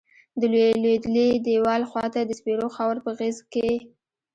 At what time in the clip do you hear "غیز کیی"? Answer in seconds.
3.19-3.75